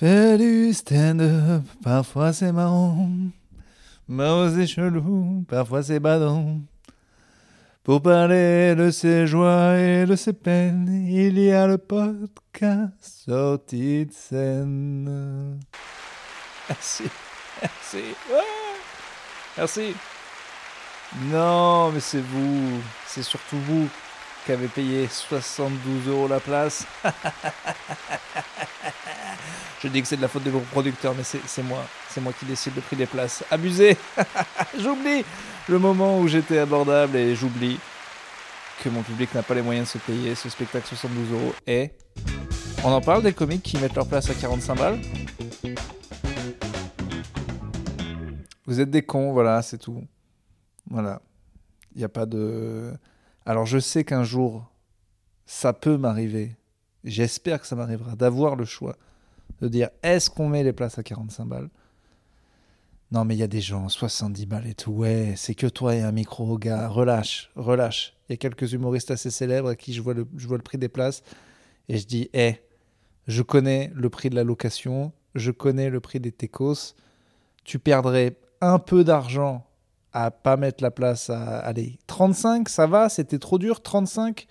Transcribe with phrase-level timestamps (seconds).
[0.00, 3.06] Faire du stand-up, parfois c'est marrant.
[4.08, 6.58] Marrant c'est chelou, parfois c'est badant.
[7.84, 14.06] Pour parler de ses joies et de ses peines, il y a le podcast sortie
[14.06, 15.60] de scène.
[16.66, 17.04] Merci,
[17.60, 18.78] merci, Ouais.
[19.58, 19.94] merci.
[21.30, 23.86] Non, mais c'est vous, c'est surtout vous
[24.44, 26.86] qui avez payé 72 euros la place.
[29.82, 31.82] Je dis que c'est de la faute de vos producteurs, mais c'est moi.
[32.10, 33.42] C'est moi qui décide le prix des places.
[33.50, 33.96] Abusé
[34.78, 35.24] J'oublie
[35.68, 37.78] le moment où j'étais abordable et j'oublie
[38.82, 41.54] que mon public n'a pas les moyens de se payer ce spectacle 72 euros.
[41.66, 41.92] Et
[42.84, 45.00] on en parle des comiques qui mettent leur place à 45 balles?
[48.66, 50.02] Vous êtes des cons, voilà, c'est tout.
[50.90, 51.20] Voilà.
[51.94, 52.92] Il n'y a pas de...
[53.46, 54.70] Alors je sais qu'un jour,
[55.46, 56.56] ça peut m'arriver.
[57.04, 58.96] J'espère que ça m'arrivera d'avoir le choix
[59.60, 61.70] de dire est-ce qu'on met les places à 45 balles?
[63.12, 64.92] Non, mais il y a des gens, 70 balles et tout.
[64.92, 66.88] Ouais, c'est que toi et un micro, gars.
[66.88, 68.14] Relâche, relâche.
[68.28, 70.24] Il y a quelques humoristes assez célèbres à qui je vois le,
[70.58, 71.24] prix des places
[71.88, 72.60] et je dis hé,
[73.26, 76.94] je connais le prix de la location, je connais le prix des techos.
[77.64, 79.66] Tu perdrais un peu d'argent
[80.12, 84.46] à pas mettre la place à aller 35 ça va c'était trop dur 35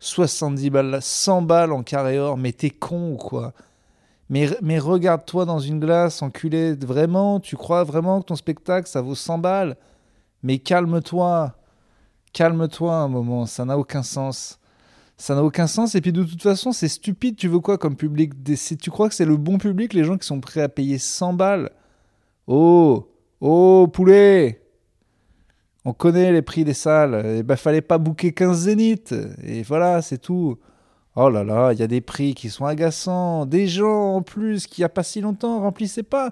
[0.00, 3.52] 70 balles 100 balles en carré or mais t'es con ou quoi?
[4.30, 9.00] Mais, mais regarde-toi dans une glace enculé vraiment tu crois vraiment que ton spectacle ça
[9.00, 9.76] vaut 100 balles?
[10.42, 11.54] Mais calme-toi
[12.32, 14.58] calme-toi un moment ça n'a aucun sens.
[15.16, 17.96] Ça n'a aucun sens et puis de toute façon c'est stupide tu veux quoi comme
[17.96, 18.32] public?
[18.80, 21.32] Tu crois que c'est le bon public les gens qui sont prêts à payer 100
[21.32, 21.70] balles?
[22.46, 23.08] Oh
[23.40, 24.62] oh poulet
[25.84, 27.22] on connaît les prix des salles.
[27.24, 29.14] Et eh ben, fallait pas bouquer 15 zéniths.
[29.42, 30.58] Et voilà, c'est tout.
[31.16, 33.46] Oh là là, il y a des prix qui sont agaçants.
[33.46, 36.30] Des gens, en plus, qui, il a pas si longtemps, remplissaient pas.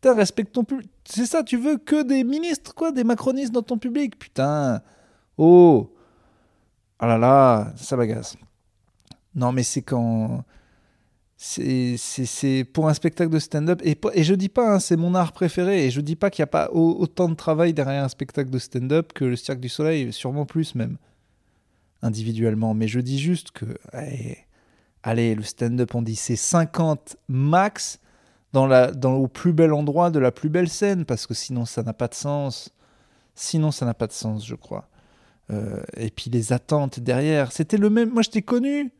[0.00, 0.90] Putain, respecte ton public.
[1.04, 4.18] C'est ça, tu veux que des ministres, quoi, des macronistes dans ton public?
[4.18, 4.80] Putain.
[5.38, 5.90] Oh.
[7.00, 8.36] Oh là là, ça m'agace.
[9.34, 10.44] Non, mais c'est quand
[11.46, 13.80] c'est pour un spectacle de stand-up.
[13.84, 15.84] Et, et je dis pas, hein, c'est mon art préféré.
[15.84, 18.58] Et je dis pas qu'il n'y a pas autant de travail derrière un spectacle de
[18.58, 20.96] stand-up que le Cirque du Soleil, sûrement plus même,
[22.00, 22.72] individuellement.
[22.72, 23.66] Mais je dis juste que,
[25.02, 28.00] allez, le stand-up, on dit c'est 50 max
[28.54, 31.66] dans la, dans, au plus bel endroit de la plus belle scène, parce que sinon
[31.66, 32.72] ça n'a pas de sens.
[33.34, 34.88] Sinon ça n'a pas de sens, je crois.
[35.50, 37.52] Euh, et puis les attentes derrière.
[37.52, 38.10] C'était le même.
[38.10, 38.92] Moi, je t'ai connu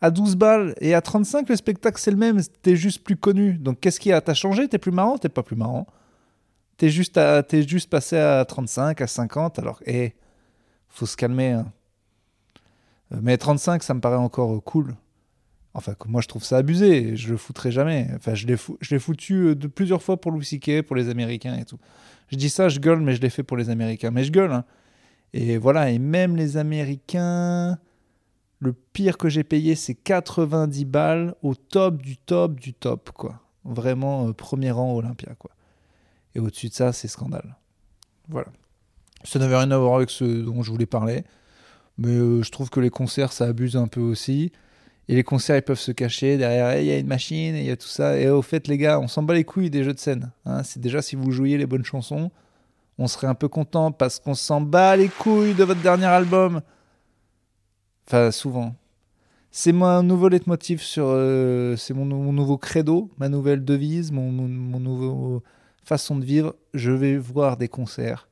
[0.00, 3.54] à 12 balles et à 35, le spectacle c'est le même, t'es juste plus connu.
[3.54, 4.68] Donc qu'est-ce qui a T'as changé?
[4.68, 5.18] T'es plus marrant?
[5.18, 5.86] T'es pas plus marrant
[6.76, 7.20] T'es juste,
[7.68, 10.14] juste passé à 35, à 50, alors, hé,
[10.88, 11.52] faut se calmer.
[11.52, 11.72] Hein.
[13.12, 14.96] Euh, mais 35, ça me paraît encore cool.
[15.74, 18.08] Enfin, moi je trouve ça abusé, je le foutrai jamais.
[18.14, 21.78] Enfin, je l'ai, foutu euh, de plusieurs fois pour Louis pour les Américains et tout.
[22.28, 24.10] Je dis ça, je gueule, mais je l'ai fait pour les Américains.
[24.10, 24.64] Mais je gueule, hein.
[25.32, 27.76] Et voilà, et même les Américains,
[28.64, 33.40] le pire que j'ai payé, c'est 90 balles au top du top du top, quoi.
[33.64, 35.50] Vraiment euh, premier rang Olympia, quoi.
[36.34, 37.56] Et au-dessus de ça, c'est scandale.
[38.28, 38.48] Voilà.
[39.22, 41.24] Ça n'avait rien à voir avec ce dont je voulais parler.
[41.98, 44.50] Mais euh, je trouve que les concerts, ça abuse un peu aussi.
[45.08, 47.70] Et les concerts, ils peuvent se cacher derrière, il y a une machine, il y
[47.70, 48.18] a tout ça.
[48.18, 50.32] Et au fait, les gars, on s'en bat les couilles des jeux de scène.
[50.46, 50.62] Hein.
[50.62, 52.30] C'est déjà si vous jouiez les bonnes chansons,
[52.96, 56.62] on serait un peu content parce qu'on s'en bat les couilles de votre dernier album.
[58.06, 58.74] Enfin, souvent.
[59.50, 61.06] C'est mon nouveau leitmotiv sur.
[61.06, 65.42] Euh, c'est mon, nouveau credo, ma nouvelle devise, mon, mon, nouveau
[65.84, 66.56] façon de vivre.
[66.74, 68.28] Je vais voir des concerts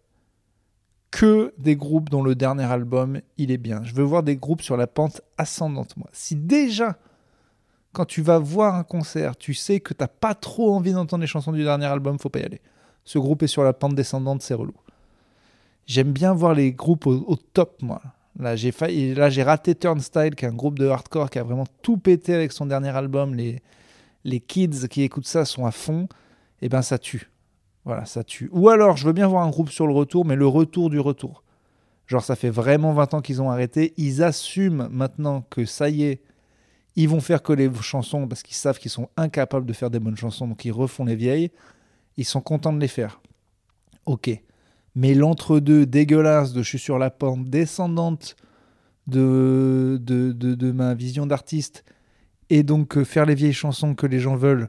[1.12, 3.84] que des groupes dont le dernier album il est bien.
[3.84, 5.96] Je veux voir des groupes sur la pente ascendante.
[5.96, 6.98] Moi, si déjà
[7.92, 11.26] quand tu vas voir un concert, tu sais que t'as pas trop envie d'entendre les
[11.26, 12.62] chansons du dernier album, faut pas y aller.
[13.04, 14.74] Ce groupe est sur la pente descendante, c'est relou.
[15.86, 18.00] J'aime bien voir les groupes au top, moi.
[18.38, 21.98] Là, j'ai failli, raté Turnstile, qui est un groupe de hardcore qui a vraiment tout
[21.98, 23.34] pété avec son dernier album.
[23.34, 23.60] Les,
[24.24, 26.08] les kids qui écoutent ça sont à fond.
[26.60, 27.30] Et eh ben, ça tue.
[27.84, 28.48] Voilà, ça tue.
[28.52, 31.00] Ou alors, je veux bien voir un groupe sur le retour, mais le retour du
[31.00, 31.42] retour.
[32.06, 33.94] Genre, ça fait vraiment 20 ans qu'ils ont arrêté.
[33.96, 36.22] Ils assument maintenant que ça y est,
[36.94, 39.98] ils vont faire que les chansons parce qu'ils savent qu'ils sont incapables de faire des
[39.98, 41.50] bonnes chansons, donc ils refont les vieilles.
[42.16, 43.20] Ils sont contents de les faire.
[44.04, 44.30] Ok.
[44.94, 48.36] Mais l'entre-deux dégueulasse de je suis sur la pente descendante
[49.06, 51.84] de, de, de, ma vision d'artiste
[52.50, 54.68] et donc euh, faire les vieilles chansons que les gens veulent,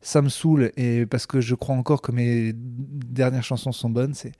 [0.00, 4.14] ça me saoule et parce que je crois encore que mes dernières chansons sont bonnes.
[4.14, 4.32] C'est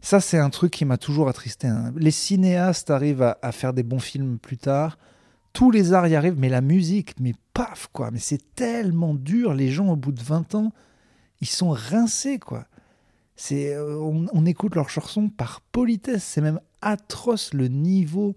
[0.00, 1.66] ça, c'est un truc qui m'a toujours attristé.
[1.66, 1.92] Hein.
[1.96, 4.98] Les cinéastes arrivent à, à, faire des bons films plus tard.
[5.52, 8.10] tous les arts y arrivent, mais la musique, mais paf, quoi.
[8.10, 9.54] Mais c'est tellement dur.
[9.54, 10.72] Les gens, au bout de 20 ans,
[11.40, 12.66] ils sont rincés, quoi.
[13.36, 16.24] C'est, euh, on, écoute leurs chansons par politesse.
[16.24, 18.34] C'est même atroce le niveau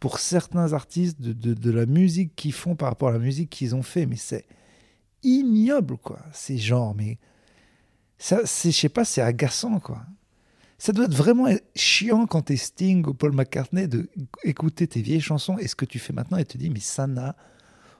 [0.00, 3.74] pour certains artistes de, de, la musique qu'ils font par rapport à la musique qu'ils
[3.74, 4.06] ont fait.
[4.06, 4.46] Mais c'est
[5.22, 6.18] ignoble, quoi.
[6.32, 7.18] C'est genre, mais
[8.18, 10.02] ça, c'est, je sais pas, c'est agaçant, quoi.
[10.78, 11.46] Ça doit être vraiment
[11.76, 14.08] chiant quand t'es Sting ou Paul McCartney de
[14.42, 17.06] écouter tes vieilles chansons et ce que tu fais maintenant et te dis mais ça
[17.06, 17.36] n'a,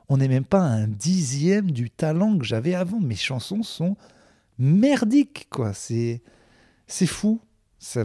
[0.09, 2.99] on n'est même pas un dixième du talent que j'avais avant.
[2.99, 3.97] Mes chansons sont
[4.59, 5.73] merdiques quoi.
[5.73, 6.23] C'est
[6.87, 7.41] c'est fou.
[7.79, 8.05] Ça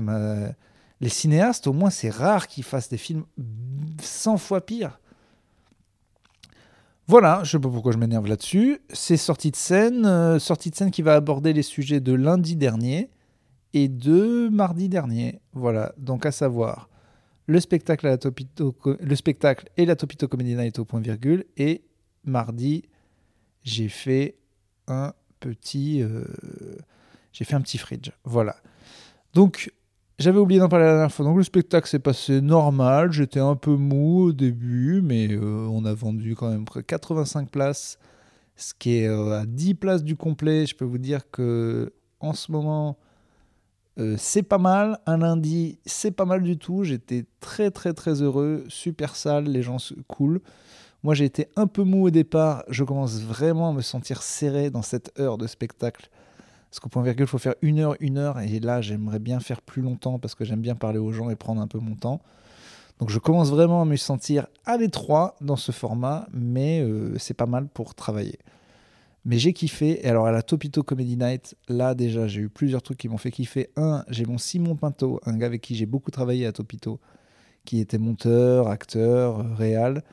[1.01, 3.25] Les cinéastes au moins c'est rare qu'ils fassent des films
[4.01, 4.99] 100 fois pires.
[7.09, 8.79] Voilà, je sais pas pourquoi je m'énerve là-dessus.
[8.91, 12.57] C'est sortie de scène, euh, sortie de scène qui va aborder les sujets de lundi
[12.57, 13.09] dernier
[13.73, 15.39] et de mardi dernier.
[15.53, 16.89] Voilà, donc à savoir
[17.45, 21.45] le spectacle, à la Topito, le spectacle et la Topito Comedy Night au point virgule.
[21.55, 21.85] Et
[22.25, 22.83] mardi,
[23.63, 24.35] j'ai fait
[24.87, 26.23] un petit, euh,
[27.33, 28.11] j'ai fait un petit fridge.
[28.23, 28.55] Voilà.
[29.33, 29.71] Donc
[30.19, 31.25] j'avais oublié d'en parler la dernière fois.
[31.25, 33.11] Donc le spectacle s'est passé normal.
[33.11, 37.49] J'étais un peu mou au début, mais euh, on a vendu quand même près 85
[37.49, 37.99] places,
[38.55, 40.65] ce qui est euh, à 10 places du complet.
[40.65, 42.97] Je peux vous dire que en ce moment,
[44.17, 44.99] c'est pas mal.
[45.07, 46.83] Un lundi, c'est pas mal du tout.
[46.83, 48.63] J'étais très très très heureux.
[48.69, 50.41] Super sale, les gens cool.
[51.03, 52.63] Moi, j'ai été un peu mou au départ.
[52.69, 56.09] Je commence vraiment à me sentir serré dans cette heure de spectacle.
[56.69, 58.39] Parce qu'au point virgule, il faut faire une heure, une heure.
[58.39, 61.35] Et là, j'aimerais bien faire plus longtemps parce que j'aime bien parler aux gens et
[61.35, 62.21] prendre un peu mon temps.
[62.99, 67.35] Donc, je commence vraiment à me sentir à l'étroit dans ce format, mais euh, c'est
[67.35, 68.39] pas mal pour travailler.
[69.23, 70.05] Mais j'ai kiffé.
[70.05, 73.17] Et alors, à la Topito Comedy Night, là, déjà, j'ai eu plusieurs trucs qui m'ont
[73.17, 73.69] fait kiffer.
[73.75, 76.99] Un, j'ai mon Simon Pinto, un gars avec qui j'ai beaucoup travaillé à Topito,
[77.65, 80.03] qui était monteur, acteur, euh, réal,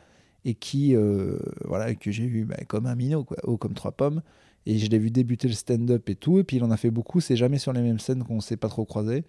[0.44, 4.22] et qui, euh, voilà, que j'ai vu bah, comme un minot, ou comme trois pommes.
[4.66, 6.38] Et je l'ai vu débuter le stand-up et tout.
[6.38, 7.20] Et puis, il en a fait beaucoup.
[7.20, 9.24] C'est jamais sur les mêmes scènes qu'on s'est pas trop croisé.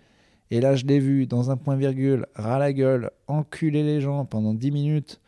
[0.52, 4.26] Et là, je l'ai vu dans un point virgule, ras la gueule, enculer les gens
[4.26, 5.20] pendant 10 minutes.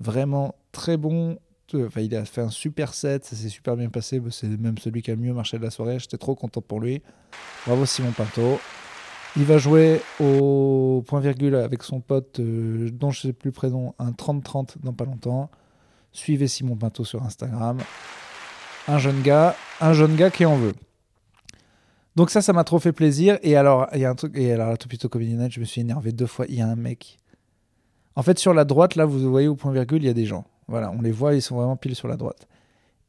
[0.00, 1.38] Vraiment très bon,
[1.72, 4.20] il a fait un super set, ça s'est super bien passé.
[4.30, 5.98] C'est même celui qui a le mieux marché de la soirée.
[5.98, 7.02] J'étais trop content pour lui.
[7.66, 8.58] Bravo Simon Pinto.
[9.38, 13.48] Il va jouer au point virgule avec son pote, euh, dont je ne sais plus
[13.48, 15.50] le prénom, un 30-30 dans pas longtemps.
[16.12, 17.78] Suivez Simon Pinto sur Instagram.
[18.88, 20.72] Un jeune gars, un jeune gars qui en veut.
[22.16, 23.38] Donc ça, ça m'a trop fait plaisir.
[23.42, 25.82] Et alors, il y a un truc, et alors, tout plutôt Comedy je me suis
[25.82, 26.46] énervé deux fois.
[26.48, 27.18] Il y a un mec.
[28.14, 30.24] En fait, sur la droite, là, vous voyez au point virgule, il y a des
[30.24, 30.46] gens.
[30.66, 32.48] Voilà, on les voit, ils sont vraiment pile sur la droite.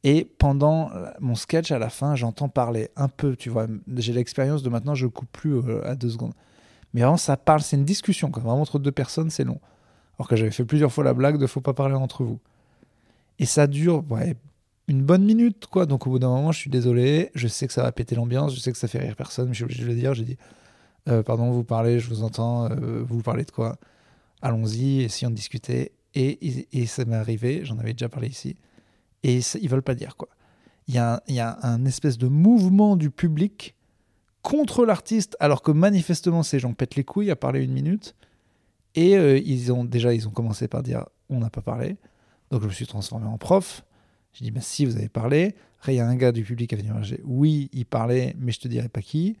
[0.04, 0.90] Et pendant
[1.20, 3.66] mon sketch, à la fin, j'entends parler un peu, tu vois.
[3.96, 6.34] J'ai l'expérience de maintenant, je coupe plus euh, à deux secondes.
[6.94, 9.60] Mais vraiment, ça parle, c'est une discussion, quand vraiment entre deux personnes, c'est long.
[10.18, 12.38] Alors que j'avais fait plusieurs fois la blague de faut pas parler entre vous.
[13.38, 14.36] Et ça dure, ouais,
[14.88, 15.86] une bonne minute, quoi.
[15.86, 18.54] Donc au bout d'un moment, je suis désolé, je sais que ça va péter l'ambiance,
[18.54, 20.14] je sais que ça fait rire personne, mais je suis obligé de le dire.
[20.14, 20.38] J'ai dit,
[21.08, 23.76] euh, pardon, vous parlez, je vous entends, euh, vous parlez de quoi?
[24.42, 25.92] Allons-y, essayons de discuter.
[26.14, 28.56] Et, ça m'est arrivé, j'en avais déjà parlé ici,
[29.22, 30.28] et ils veulent pas dire quoi.
[30.86, 33.74] Il y, a, y a un espèce de mouvement du public
[34.42, 38.14] contre l'artiste, alors que manifestement ces gens pètent les couilles à parler une minute.
[38.94, 41.96] Et euh, ils ont déjà ils ont commencé par dire on n'a pas parlé.
[42.50, 43.84] Donc je me suis transformé en prof.
[44.32, 45.54] J'ai dit bah, si vous avez parlé.
[45.78, 46.88] Après il y a un gars du public qui a dit
[47.24, 49.36] oui il parlait mais je te dirai pas qui.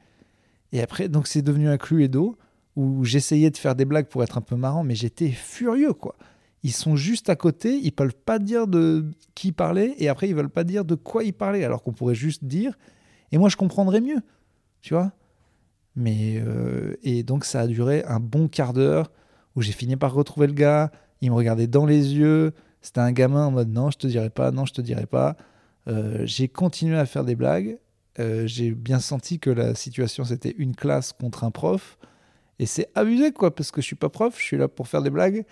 [0.72, 2.36] Et après donc c'est devenu un cluedo
[2.76, 6.16] où j'essayais de faire des blagues pour être un peu marrant mais j'étais furieux quoi
[6.62, 10.34] ils sont juste à côté, ils peuvent pas dire de qui parlait et après ils
[10.34, 12.76] veulent pas dire de quoi ils parlaient alors qu'on pourrait juste dire
[13.30, 14.20] et moi je comprendrais mieux,
[14.80, 15.12] tu vois?
[15.94, 19.10] Mais euh, et donc ça a duré un bon quart d'heure
[19.54, 23.12] où j'ai fini par retrouver le gars, il me regardait dans les yeux, c'était un
[23.12, 25.36] gamin en mode non je te dirai pas, non je te dirai pas.
[25.86, 27.78] Euh, j'ai continué à faire des blagues,
[28.18, 31.98] euh, j'ai bien senti que la situation c'était une classe contre un prof
[32.58, 35.02] et c'est abusé quoi parce que je suis pas prof, je suis là pour faire
[35.02, 35.44] des blagues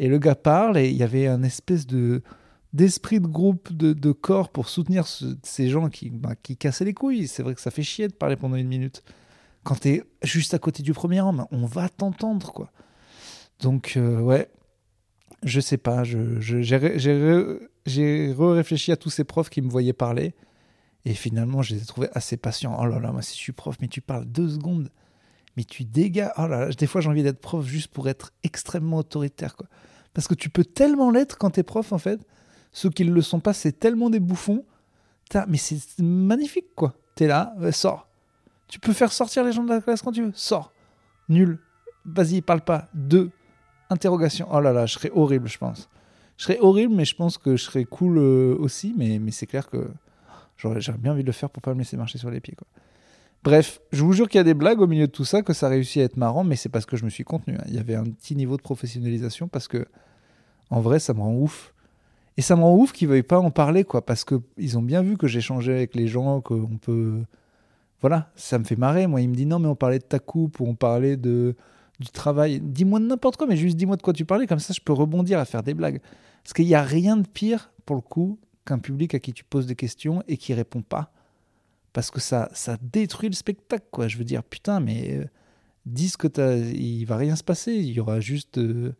[0.00, 2.22] et le gars parle et il y avait un espèce de
[2.72, 7.26] d'esprit de groupe, de, corps pour soutenir ces gens qui, bah, qui cassaient les couilles.
[7.26, 9.02] C'est vrai que ça fait chier de parler pendant une minute.
[9.64, 12.70] Quand tu es juste à côté du premier homme, on va t'entendre, quoi.
[13.58, 14.48] Donc, euh, ouais,
[15.42, 16.04] je sais pas.
[16.04, 16.32] J'ai
[18.32, 20.32] re-réfléchi à tous ces profs qui me voyaient parler.
[21.04, 22.78] Et finalement, je les ai trouvés assez patients.
[22.80, 24.90] Oh là là, moi, si je suis prof, mais tu parles deux secondes
[25.56, 26.32] mais tu dégages.
[26.38, 29.66] Oh là là, des fois j'ai envie d'être prof juste pour être extrêmement autoritaire, quoi.
[30.14, 32.20] Parce que tu peux tellement l'être quand t'es prof, en fait.
[32.72, 34.64] Ceux qui ne le sont pas, c'est tellement des bouffons.
[35.48, 36.94] Mais c'est magnifique, quoi.
[37.14, 38.08] T'es là, sors.
[38.68, 40.32] Tu peux faire sortir les gens de la classe quand tu veux.
[40.34, 40.72] Sors.
[41.28, 41.58] Nul.
[42.04, 42.88] Vas-y, parle pas.
[42.94, 43.30] Deux.
[43.90, 44.48] Interrogation.
[44.52, 45.88] Oh là là, je serais horrible, je pense.
[46.36, 48.94] Je serais horrible, mais je pense que je serais cool euh, aussi.
[48.96, 49.90] Mais, mais c'est clair que
[50.56, 52.54] j'aurais bien envie de le faire pour pas me laisser marcher sur les pieds.
[52.54, 52.66] Quoi.
[53.42, 55.54] Bref, je vous jure qu'il y a des blagues au milieu de tout ça, que
[55.54, 57.54] ça réussit à être marrant, mais c'est parce que je me suis contenu.
[57.54, 57.64] hein.
[57.68, 59.86] Il y avait un petit niveau de professionnalisation parce que,
[60.68, 61.72] en vrai, ça me rend ouf.
[62.36, 64.82] Et ça me rend ouf qu'ils veuillent pas en parler, quoi, parce que ils ont
[64.82, 67.22] bien vu que j'échangeais avec les gens, qu'on peut.
[68.00, 69.06] Voilà, ça me fait marrer.
[69.06, 71.54] Moi, il me dit non, mais on parlait de ta coupe ou on parlait de
[71.98, 72.60] du travail.
[72.60, 74.92] Dis-moi de n'importe quoi, mais juste dis-moi de quoi tu parlais, comme ça je peux
[74.94, 76.00] rebondir à faire des blagues.
[76.42, 79.44] Parce qu'il n'y a rien de pire, pour le coup, qu'un public à qui tu
[79.44, 81.12] poses des questions et qui répond pas.
[81.92, 82.48] Parce que ça,
[82.82, 84.08] détruit le spectacle, quoi.
[84.08, 85.24] Je veux dire, putain, mais euh,
[85.86, 86.56] dis que t'as.
[86.56, 87.72] Il va rien se passer.
[87.72, 88.58] Il y aura juste.
[88.58, 88.92] euh,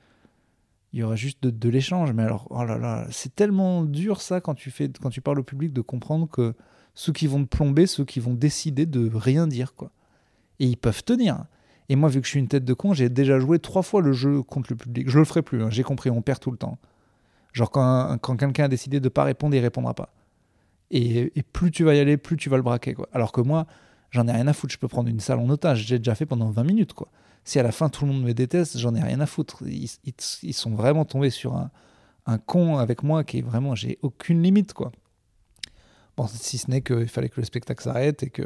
[0.92, 2.12] il y aura juste de, l'échange.
[2.12, 5.38] Mais alors, oh là là, c'est tellement dur ça quand tu, fais, quand tu parles
[5.38, 6.54] au public de comprendre que
[6.94, 9.92] ceux qui vont te plomber, ceux qui vont décider de rien dire, quoi.
[10.58, 11.44] Et ils peuvent tenir.
[11.88, 14.00] Et moi, vu que je suis une tête de con, j'ai déjà joué trois fois
[14.00, 15.08] le jeu contre le public.
[15.08, 16.78] Je le ferai plus, hein, j'ai compris, on perd tout le temps.
[17.52, 20.12] Genre quand, quand quelqu'un a décidé de pas répondre, il répondra pas.
[20.90, 22.96] Et, plus tu vas y aller, plus tu vas le braquer.
[23.12, 23.66] Alors que moi,
[24.10, 24.72] j'en ai rien à foutre.
[24.72, 25.86] Je peux prendre une salle en otage.
[25.86, 26.94] J'ai déjà fait pendant 20 minutes.
[27.44, 29.62] Si à la fin tout le monde me déteste, j'en ai rien à foutre.
[29.66, 31.70] Ils, sont vraiment tombés sur un,
[32.38, 34.74] con avec moi qui est vraiment, j'ai aucune limite.
[36.16, 38.44] Bon, si ce n'est qu'il fallait que le spectacle s'arrête et que,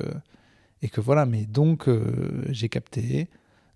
[0.83, 1.27] et que voilà.
[1.27, 3.29] Mais donc, euh, j'ai capté.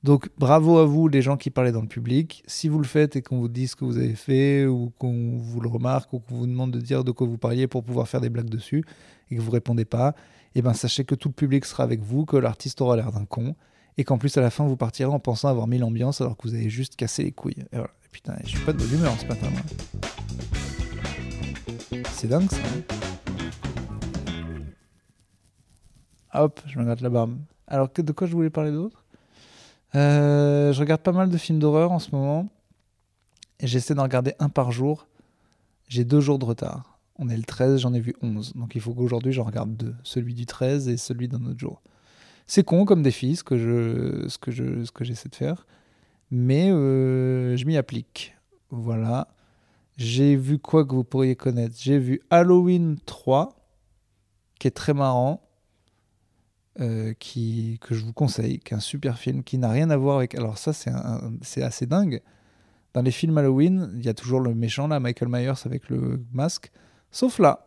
[0.04, 2.44] Donc, bravo à vous, les gens qui parlaient dans le public.
[2.46, 5.36] Si vous le faites et qu'on vous dit ce que vous avez fait, ou qu'on
[5.36, 8.06] vous le remarque, ou qu'on vous demande de dire de quoi vous parliez pour pouvoir
[8.08, 8.84] faire des blagues dessus,
[9.30, 10.14] et que vous répondez pas,
[10.54, 13.24] eh ben, sachez que tout le public sera avec vous, que l'artiste aura l'air d'un
[13.24, 13.56] con,
[13.96, 16.46] et qu'en plus, à la fin, vous partirez en pensant avoir mis l'ambiance alors que
[16.46, 17.58] vous avez juste cassé les couilles.
[17.72, 17.90] Et voilà.
[18.04, 19.60] Et putain, je suis pas de bonne humeur ce matin, moi.
[22.12, 22.58] C'est dingue, ça.
[22.58, 22.94] hein.
[26.34, 27.36] Hop, je me gratte la barbe.
[27.66, 28.97] Alors, de quoi je voulais parler d'autre?
[29.94, 32.48] Euh, Je regarde pas mal de films d'horreur en ce moment.
[33.60, 35.06] Et j'essaie d'en regarder un par jour.
[35.88, 36.98] J'ai deux jours de retard.
[37.16, 38.54] On est le 13, j'en ai vu 11.
[38.54, 39.94] Donc il faut qu'aujourd'hui j'en regarde deux.
[40.04, 41.82] Celui du 13 et celui d'un autre jour.
[42.46, 45.66] C'est con comme défi ce que je, ce que je, ce que j'essaie de faire.
[46.30, 48.36] Mais euh, je m'y applique.
[48.70, 49.28] Voilà.
[49.96, 53.56] J'ai vu quoi que vous pourriez connaître J'ai vu Halloween 3,
[54.60, 55.42] qui est très marrant.
[56.80, 59.96] Euh, qui, que je vous conseille, qui est un super film, qui n'a rien à
[59.96, 60.34] voir avec...
[60.34, 62.22] Alors ça, c'est assez dingue.
[62.94, 66.24] Dans les films Halloween, il y a toujours le méchant, là, Michael Myers avec le
[66.32, 66.70] masque.
[67.10, 67.66] Sauf là,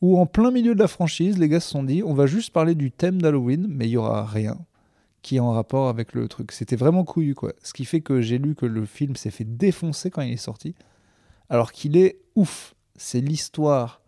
[0.00, 2.52] où en plein milieu de la franchise, les gars se sont dit, on va juste
[2.52, 4.58] parler du thème d'Halloween, mais il y aura rien
[5.22, 6.52] qui est en rapport avec le truc.
[6.52, 7.52] C'était vraiment couillu, quoi.
[7.62, 10.36] Ce qui fait que j'ai lu que le film s'est fait défoncer quand il est
[10.36, 10.74] sorti,
[11.48, 12.74] alors qu'il est ouf.
[12.96, 14.00] C'est l'histoire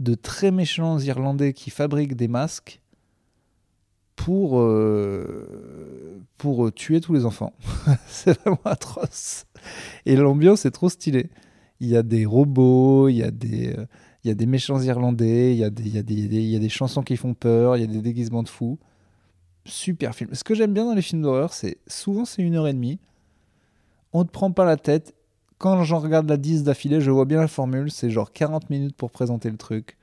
[0.00, 2.80] de très méchants Irlandais qui fabriquent des masques
[4.18, 7.54] pour, euh, pour euh, tuer tous les enfants.
[8.08, 9.46] c'est vraiment atroce.
[10.06, 11.30] Et l'ambiance est trop stylée.
[11.78, 13.86] Il y a des robots, il y a des, euh,
[14.24, 16.42] il y a des méchants Irlandais, il y, a des, il, y a des, il
[16.42, 18.78] y a des chansons qui font peur, il y a des déguisements de fous.
[19.64, 20.34] Super film.
[20.34, 22.98] Ce que j'aime bien dans les films d'horreur, c'est souvent c'est une heure et demie.
[24.12, 25.14] On te prend pas la tête.
[25.58, 27.92] Quand j'en regarde la 10 d'affilée, je vois bien la formule.
[27.92, 29.96] C'est genre 40 minutes pour présenter le truc.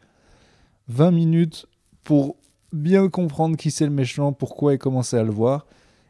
[0.88, 1.65] 20 minutes
[2.05, 2.38] pour
[2.75, 5.65] bien comprendre qui c'est le méchant, pourquoi et commencer à le voir.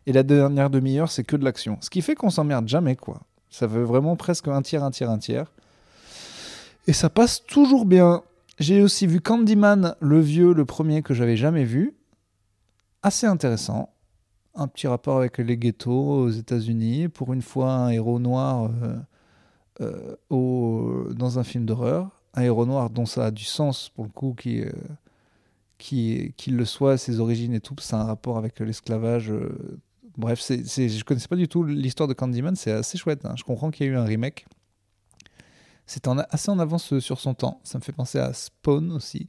[0.07, 1.77] Et la dernière demi-heure, c'est que de l'action.
[1.81, 3.21] Ce qui fait qu'on s'emmerde jamais, quoi.
[3.49, 5.51] Ça fait vraiment presque un tiers, un tiers, un tiers.
[6.87, 8.21] Et ça passe toujours bien.
[8.59, 11.95] J'ai aussi vu Candyman, le vieux, le premier que j'avais jamais vu.
[13.01, 13.89] Assez intéressant.
[14.53, 17.07] Un petit rapport avec les ghettos aux États-Unis.
[17.09, 18.95] Pour une fois, un héros noir euh,
[19.81, 22.09] euh, au- dans un film d'horreur.
[22.35, 24.71] Un héros noir dont ça a du sens, pour le coup, qui, euh,
[25.77, 27.75] qui, qu'il le soit, ses origines et tout.
[27.79, 29.31] C'est un rapport avec l'esclavage.
[29.31, 29.79] euh,
[30.17, 33.25] Bref, c'est, c'est, je connaissais pas du tout l'histoire de Candyman, c'est assez chouette.
[33.25, 33.33] hein.
[33.37, 34.45] Je comprends qu'il y a eu un remake.
[35.85, 37.59] C'est assez en avance sur son temps.
[37.63, 39.27] Ça me fait penser à Spawn aussi,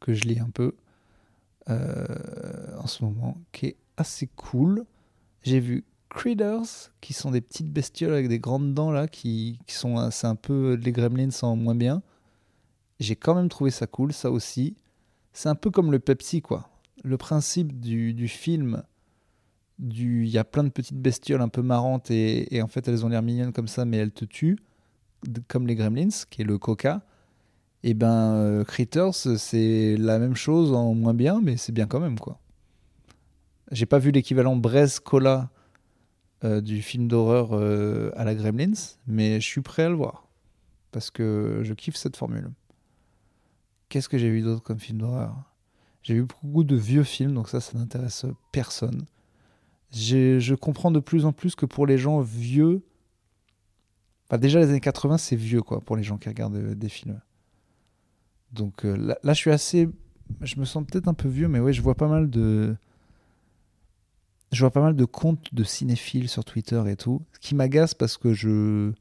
[0.00, 0.74] que je lis un peu
[1.70, 2.06] euh,
[2.78, 4.84] en ce moment, qui est assez cool.
[5.42, 9.96] J'ai vu Critters, qui sont des petites bestioles avec des grandes dents là, qui, sont
[9.98, 12.02] un peu les Gremlins en moins bien.
[12.98, 14.76] J'ai quand même trouvé ça cool, ça aussi.
[15.34, 16.68] C'est un peu comme le Pepsi, quoi.
[17.02, 18.82] Le principe du, film
[19.80, 23.04] du il y a plein de petites bestioles un peu marrantes et, en fait elles
[23.04, 24.60] ont l'air mignonnes comme ça mais elles te tuent
[25.48, 27.02] comme les Gremlins qui est le Coca.
[27.82, 32.00] Et ben euh, Critters c'est la même chose en moins bien mais c'est bien quand
[32.00, 32.38] même quoi.
[33.72, 35.50] J'ai pas vu l'équivalent Braise Cola
[36.44, 40.28] euh, du film d'horreur euh, à la Gremlins mais je suis prêt à le voir
[40.92, 42.50] parce que je kiffe cette formule
[43.94, 45.36] qu'est-ce que j'ai vu d'autre comme film d'horreur?
[46.02, 49.06] J'ai vu beaucoup de vieux films donc ça ça n'intéresse personne
[49.94, 52.82] je comprends de plus en plus que pour les gens vieux,
[54.38, 57.20] déjà, les années 80, c'est vieux, quoi, pour les gens qui regardent euh, des films.
[58.52, 59.88] Donc euh, là, là, je suis assez.
[60.40, 62.76] Je me sens peut-être un peu vieux, mais ouais, je vois pas mal de.
[64.52, 67.94] Je vois pas mal de comptes de cinéphiles sur Twitter et tout, ce qui m'agace
[67.94, 68.92] parce que je.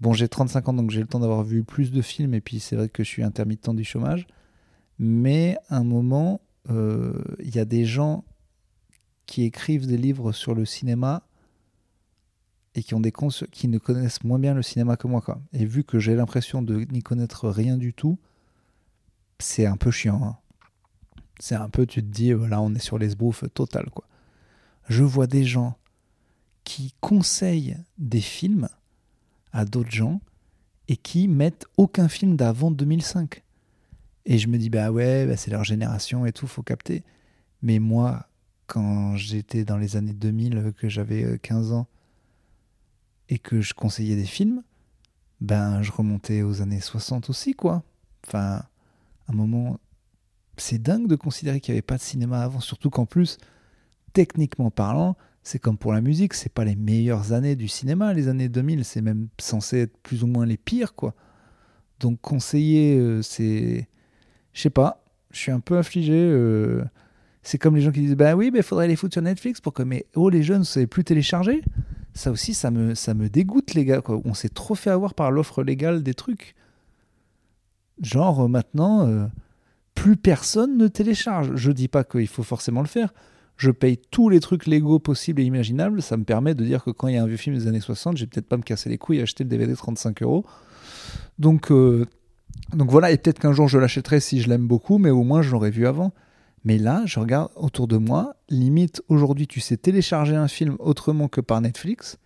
[0.00, 2.60] Bon, j'ai 35 ans, donc j'ai le temps d'avoir vu plus de films, et puis
[2.60, 4.26] c'est vrai que je suis intermittent du chômage.
[4.98, 8.24] Mais à un moment, euh, il y a des gens
[9.26, 11.22] qui écrivent des livres sur le cinéma
[12.74, 15.20] et qui, ont des cons qui ne connaissent moins bien le cinéma que moi.
[15.20, 15.40] Quoi.
[15.52, 18.18] Et vu que j'ai l'impression de n'y connaître rien du tout,
[19.38, 20.22] c'est un peu chiant.
[20.22, 20.36] Hein.
[21.40, 23.90] C'est un peu, tu te dis, voilà, on est sur les sbroufs total.
[23.90, 24.06] Quoi.
[24.88, 25.76] Je vois des gens
[26.64, 28.68] qui conseillent des films
[29.52, 30.20] à d'autres gens
[30.88, 33.42] et qui mettent aucun film d'avant 2005.
[34.26, 37.04] Et je me dis, bah ouais, bah c'est leur génération et tout, faut capter.
[37.62, 38.28] Mais moi,
[38.66, 41.86] quand j'étais dans les années 2000, que j'avais 15 euh, ans,
[43.28, 44.62] et que je conseillais des films,
[45.40, 47.82] ben je remontais aux années 60 aussi, quoi.
[48.26, 48.62] Enfin,
[49.28, 49.78] un moment,
[50.56, 53.38] c'est dingue de considérer qu'il n'y avait pas de cinéma avant, surtout qu'en plus,
[54.12, 58.26] techniquement parlant, c'est comme pour la musique, c'est pas les meilleures années du cinéma, les
[58.26, 61.14] années 2000, c'est même censé être plus ou moins les pires, quoi.
[62.00, 63.86] Donc conseiller, euh, c'est,
[64.52, 66.18] je sais pas, je suis un peu affligé.
[66.18, 66.82] Euh,
[67.44, 69.72] c'est comme les gens qui disent, bah oui, il faudrait les foutre sur Netflix pour
[69.72, 71.62] que, mais oh les jeunes, vous savez plus télécharger
[72.12, 74.02] ça aussi, ça me, dégoûte, les gars.
[74.24, 76.56] On s'est trop fait avoir par l'offre légale des trucs.
[78.02, 79.30] Genre, euh, maintenant,
[79.94, 81.54] plus personne ne télécharge.
[81.54, 83.12] Je dis pas qu'il faut forcément le faire.
[83.56, 86.02] Je paye tous les trucs légaux possibles et imaginables.
[86.02, 87.80] Ça me permet de dire que quand il y a un vieux film des années
[87.80, 90.44] 60, j'ai peut-être pas me casser les couilles et acheter le DVD 35 euros.
[91.38, 92.06] Donc, euh,
[92.74, 95.42] donc voilà, et peut-être qu'un jour je l'achèterai si je l'aime beaucoup, mais au moins
[95.42, 96.12] je l'aurais vu avant.
[96.64, 101.28] Mais là, je regarde autour de moi, limite aujourd'hui, tu sais télécharger un film autrement
[101.28, 102.18] que par Netflix,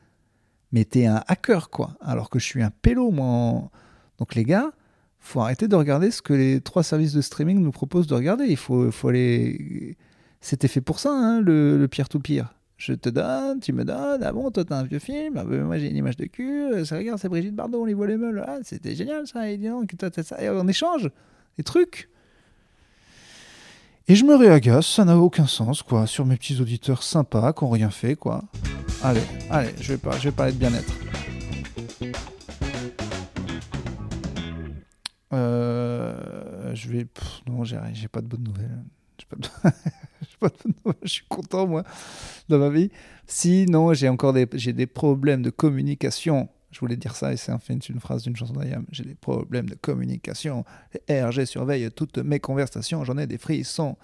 [0.72, 1.96] mais t'es un hacker, quoi.
[2.00, 3.70] Alors que je suis un pélo, moi.
[4.18, 4.70] Donc les gars,
[5.18, 8.46] faut arrêter de regarder ce que les trois services de streaming nous proposent de regarder.
[8.48, 9.96] Il faut, faut aller.
[10.40, 12.54] C'était fait pour ça, hein, le, le peer-to-peer.
[12.76, 14.22] Je te donne, tu me donnes.
[14.22, 15.36] Ah bon, toi t'as un vieux film.
[15.36, 16.84] Ah ben, moi j'ai une image de cul.
[16.86, 18.42] Ça regarde, c'est Brigitte Bardot, on les voit les meules.
[18.46, 19.50] Ah, c'était génial ça.
[19.50, 20.42] Et dis toi t'as ça.
[20.42, 21.10] Et on échange
[21.58, 22.08] des trucs.
[24.08, 27.62] Et je me réagace, ça n'a aucun sens, quoi, sur mes petits auditeurs sympas qui
[27.62, 28.42] n'ont rien fait, quoi.
[29.04, 29.98] Allez, allez, je vais,
[30.32, 30.92] parler de bien-être.
[35.32, 37.06] Euh, je vais.
[37.46, 38.82] non, j'ai, pas de bonnes nouvelles.
[39.28, 39.76] Pas, de...
[41.02, 41.84] Je suis content, moi,
[42.48, 42.90] dans ma vie.
[43.26, 46.48] Si, non, j'ai encore des, j'ai des problèmes de communication.
[46.70, 47.52] Je voulais dire ça et c'est
[47.88, 48.84] une phrase d'une chanson d'Ayam.
[48.92, 50.64] J'ai des problèmes de communication.
[51.08, 53.04] RG surveille toutes mes conversations.
[53.04, 53.96] J'en ai des frissons.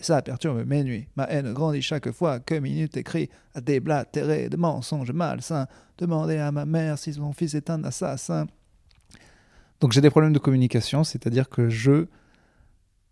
[0.00, 1.08] Et ça perturbe mes nuits.
[1.16, 5.66] Ma haine grandit chaque fois que minute écrit à déblatérer de mensonges malsains.
[5.98, 8.46] Demander à ma mère si son fils est un assassin.
[9.80, 12.06] Donc j'ai des problèmes de communication, c'est-à-dire que je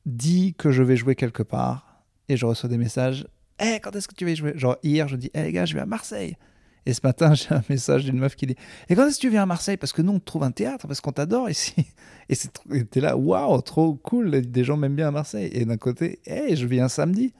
[0.04, 1.85] dis que je vais jouer quelque part
[2.28, 3.26] et je reçois des messages.
[3.58, 4.52] Hé, quand est-ce que tu vas jouer?
[4.56, 6.36] Genre hier, je dis Hé les gars, je vais à Marseille.
[6.84, 8.56] Et ce matin, j'ai un message d'une meuf qui dit
[8.88, 9.76] Et quand est-ce que tu viens à Marseille?
[9.76, 11.74] Parce que nous, on trouve un théâtre, parce qu'on t'adore ici.
[12.28, 15.50] Et t'es là, waouh, trop cool, des gens m'aiment bien à Marseille.
[15.52, 17.32] Et d'un côté, hey, je viens samedi.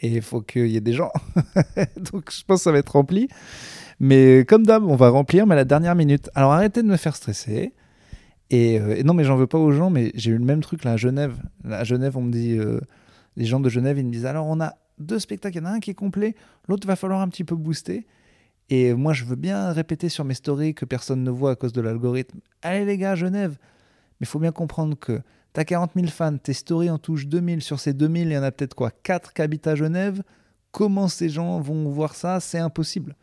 [0.00, 1.10] Et il faut qu'il y ait des gens.
[2.12, 3.28] Donc je pense que ça va être rempli.
[3.98, 6.28] Mais comme d'hab, on va remplir, mais à la dernière minute.
[6.34, 7.72] Alors arrêtez de me faire stresser.
[8.50, 10.84] Et, euh, non, mais j'en veux pas aux gens, mais j'ai eu le même truc
[10.84, 11.36] là à Genève.
[11.68, 12.80] à Genève, on me dit, euh,
[13.36, 15.66] les gens de Genève, ils me disent alors on a deux spectacles, il y en
[15.66, 16.34] a un qui est complet,
[16.68, 18.06] l'autre va falloir un petit peu booster.
[18.68, 21.72] Et moi, je veux bien répéter sur mes stories que personne ne voit à cause
[21.72, 22.40] de l'algorithme.
[22.62, 23.58] Allez les gars, Genève
[24.20, 25.20] Mais il faut bien comprendre que
[25.54, 27.62] tu as 40 000 fans, tes stories en touchent 2000.
[27.62, 30.22] Sur ces 2000, il y en a peut-être quoi 4 qui habitent à Genève.
[30.72, 32.40] Comment ces gens vont voir ça?
[32.40, 33.14] C'est impossible.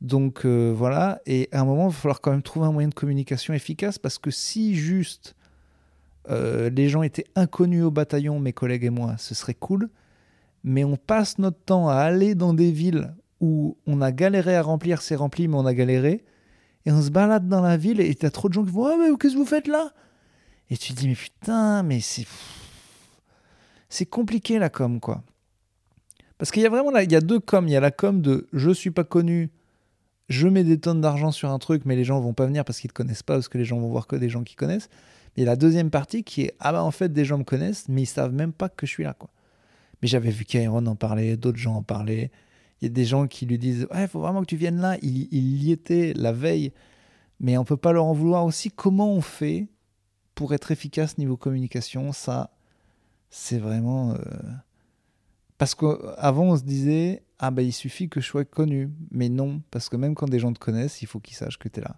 [0.00, 2.88] Donc euh, voilà, et à un moment, il va falloir quand même trouver un moyen
[2.88, 5.34] de communication efficace parce que si juste
[6.30, 9.88] euh, les gens étaient inconnus au bataillon, mes collègues et moi, ce serait cool.
[10.64, 14.62] Mais on passe notre temps à aller dans des villes où on a galéré à
[14.62, 16.24] remplir, c'est rempli, mais on a galéré.
[16.86, 18.96] Et on se balade dans la ville et t'as trop de gens qui vont Ah,
[18.98, 19.92] mais qu'est-ce que vous faites là?
[20.70, 22.26] Et tu te dis Mais putain, mais c'est.
[23.88, 25.22] C'est compliqué la com, quoi.
[26.36, 27.66] Parce qu'il y a vraiment là, il y a deux coms.
[27.66, 29.50] Il y a la com de je suis pas connu,
[30.28, 32.80] je mets des tonnes d'argent sur un truc, mais les gens vont pas venir parce
[32.80, 34.88] qu'ils te connaissent pas, parce que les gens vont voir que des gens qui connaissent.
[35.38, 38.02] Et la deuxième partie qui est ah bah en fait des gens me connaissent, mais
[38.02, 39.30] ils savent même pas que je suis là, quoi.
[40.02, 42.32] Mais j'avais vu Kairon en parler, d'autres gens en parlaient.
[42.80, 44.80] Il y a des gens qui lui disent Ouais, il faut vraiment que tu viennes
[44.80, 44.96] là.
[45.00, 46.72] Il, y était la veille.
[47.38, 48.72] Mais on peut pas leur en vouloir aussi.
[48.72, 49.68] Comment on fait
[50.34, 52.12] pour être efficace niveau communication?
[52.12, 52.50] Ça,
[53.30, 54.14] c'est vraiment.
[54.14, 54.18] Euh,
[55.56, 58.90] parce qu'avant, on se disait Ah, bah, il suffit que je sois connu.
[59.12, 61.68] Mais non, parce que même quand des gens te connaissent, il faut qu'ils sachent que
[61.68, 61.96] tu es là.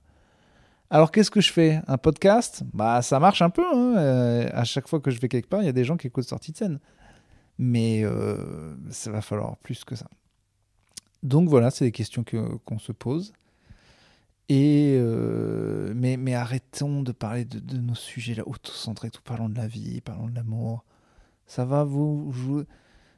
[0.92, 1.80] Alors qu'est-ce que je fais?
[1.86, 2.64] Un podcast?
[2.74, 3.64] Bah ça marche un peu.
[3.64, 3.96] Hein.
[3.96, 6.08] Euh, à chaque fois que je vais quelque part, il y a des gens qui
[6.08, 6.80] écoutent sortie de scène.
[7.58, 10.08] Mais euh, ça va falloir plus que ça.
[11.22, 12.24] Donc voilà, c'est des questions
[12.64, 13.32] qu'on se pose.
[14.48, 19.68] Et euh, mais, arrêtons de parler de, nos sujets là, auto-centrés, tout parlons de la
[19.68, 20.84] vie, parlons de l'amour.
[21.46, 22.64] Ça va vous je, vous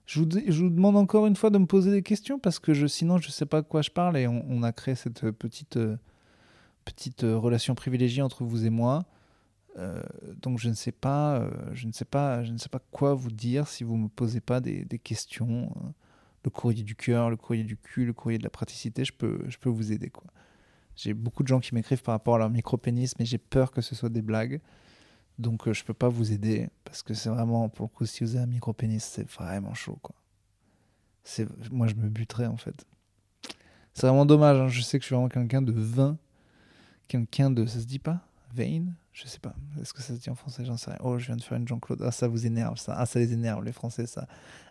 [0.04, 3.28] je, vous demande encore une fois de me poser des questions parce que sinon je
[3.28, 5.78] ne sais pas de quoi je parle et on a créé cette petite
[6.84, 9.04] petite euh, relation privilégiée entre vous et moi.
[9.78, 10.02] Euh,
[10.40, 13.14] donc je ne sais pas, euh, je ne sais pas, je ne sais pas quoi
[13.14, 15.72] vous dire si vous me posez pas des, questions.
[16.44, 19.40] le courrier du cœur, le courrier du cul, le courrier de la praticité, je peux,
[19.48, 20.24] je peux vous aider quoi.
[20.94, 23.80] J'ai beaucoup de gens qui m'écrivent par rapport à leur micro-pénis, mais j'ai peur que
[23.80, 24.60] ce soit des blagues.
[25.38, 28.36] Donc je peux pas vous aider parce que c'est vraiment pour le coup si vous
[28.36, 30.14] avez un micro-pénis, c'est vraiment chaud quoi.
[31.24, 32.86] C'est moi je me buterais en fait.
[33.94, 34.68] C'est vraiment dommage, hein.
[34.68, 36.18] je sais que je suis vraiment quelqu'un de 20
[37.12, 37.66] quelqu'un de.
[37.66, 38.20] Ça se dit pas?
[38.54, 39.54] Vain Je sais pas.
[39.80, 40.64] Est-ce que ça se dit en français?
[40.64, 41.00] J'en sais rien.
[41.02, 42.02] Oh, je viens de faire une Jean-Claude.
[42.04, 42.94] Ah, ça vous énerve, ça.
[42.96, 44.26] Ah, ça les énerve, les Français, ça.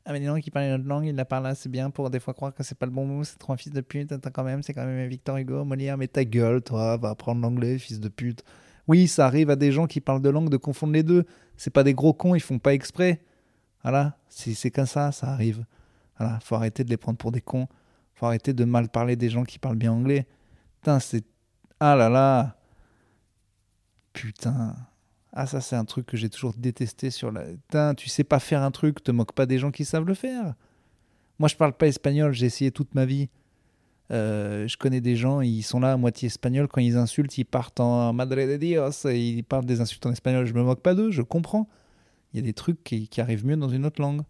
[0.05, 2.09] Ah, mais les gens qui parlent une autre langue, ils la parlent assez bien pour
[2.09, 4.11] des fois croire que c'est pas le bon mot, c'est trop un fils de pute.
[4.11, 7.41] Attends, quand même, c'est quand même Victor Hugo, Molière, mais ta gueule, toi, va apprendre
[7.41, 8.43] l'anglais, fils de pute.
[8.87, 11.25] Oui, ça arrive à des gens qui parlent de langue de confondre les deux.
[11.57, 13.21] C'est pas des gros cons, ils font pas exprès.
[13.83, 15.65] Voilà, c'est comme ça, ça arrive.
[16.17, 17.67] Voilà, faut arrêter de les prendre pour des cons.
[18.15, 20.27] Faut arrêter de mal parler des gens qui parlent bien anglais.
[21.83, 22.55] Ah là là
[24.13, 24.75] Putain.
[25.33, 27.41] Ah, ça, c'est un truc que j'ai toujours détesté sur la.
[27.45, 30.13] Putain, tu sais pas faire un truc, te moque pas des gens qui savent le
[30.13, 30.53] faire.
[31.39, 33.29] Moi, je parle pas espagnol, j'ai essayé toute ma vie.
[34.11, 36.67] Euh, je connais des gens, ils sont là à moitié espagnol.
[36.67, 40.11] Quand ils insultent, ils partent en Madre de Dios et ils parlent des insultes en
[40.11, 40.45] espagnol.
[40.45, 41.67] Je me moque pas d'eux, je comprends.
[42.33, 44.21] Il y a des trucs qui arrivent mieux dans une autre langue.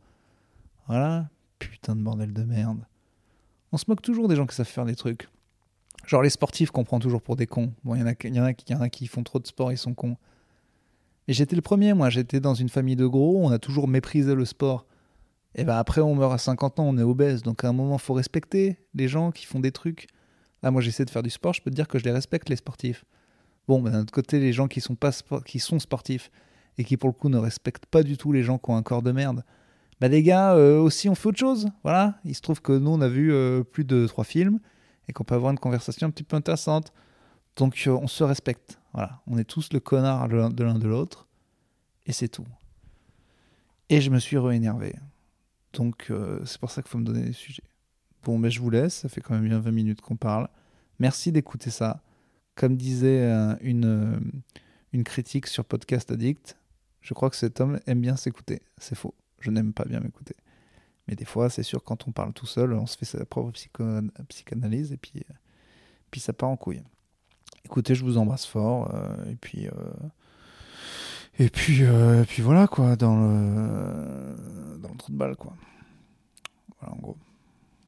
[0.88, 1.30] Voilà.
[1.60, 2.86] Putain de bordel de merde.
[3.74, 5.28] On se moque toujours des gens qui savent faire des trucs.
[6.06, 7.74] Genre les sportifs qu'on prend toujours pour des cons.
[7.84, 9.94] Bon, il y, en a, y, en a, qui font trop de sport, ils sont
[9.94, 10.18] cons.
[11.28, 12.10] Et j'étais le premier, moi.
[12.10, 14.86] J'étais dans une famille de gros, on a toujours méprisé le sport.
[15.56, 17.44] Et ben après, on meurt à 50 ans, on est obèse.
[17.44, 20.08] Donc à un moment, faut respecter les gens qui font des trucs.
[20.64, 22.50] Là, moi, j'essaie de faire du sport, je peux te dire que je les respecte,
[22.50, 23.06] les sportifs.
[23.68, 25.12] Bon, ben, d'un autre côté, les gens qui sont, pas
[25.46, 26.32] qui sont sportifs
[26.78, 28.84] et qui, pour le coup, ne respectent pas du tout les gens qui ont un
[28.84, 29.44] corps de merde,
[30.00, 31.68] bah les gars, euh, aussi, on fait autre chose.
[31.84, 32.16] Voilà.
[32.26, 34.60] Il se trouve que nous, on a vu euh, plus de trois films
[35.08, 36.94] et qu'on peut avoir une conversation un petit peu intéressante.
[37.56, 38.80] Donc euh, on se respecte.
[38.94, 41.28] Voilà, on est tous le connard de l'un de l'autre
[42.06, 42.48] et c'est tout.
[43.90, 44.96] Et je me suis réénervé.
[45.74, 47.64] Donc euh, c'est pour ça qu'il faut me donner des sujets.
[48.24, 50.48] Bon, mais je vous laisse, ça fait quand même bien 20 minutes qu'on parle.
[51.00, 52.04] Merci d'écouter ça.
[52.56, 54.32] Comme disait euh, une,
[54.94, 56.58] une critique sur Podcast Addict,
[57.02, 58.62] je crois que cet homme aime bien s'écouter.
[58.78, 59.16] C'est faux.
[59.40, 60.36] Je n'aime pas bien m'écouter.
[61.12, 63.52] Mais des fois, c'est sûr, quand on parle tout seul, on se fait sa propre
[64.30, 65.34] psychanalyse et puis, euh,
[66.10, 66.82] puis ça part en couille.
[67.66, 68.96] Écoutez, je vous embrasse fort.
[68.96, 69.68] Euh, et puis.
[69.68, 69.72] Euh,
[71.38, 71.84] et puis,
[72.28, 75.54] puis voilà, quoi, dans le, dans le trou de balle, quoi.